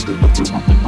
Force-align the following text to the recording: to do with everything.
to 0.00 0.06
do 0.06 0.12
with 0.12 0.40
everything. 0.40 0.79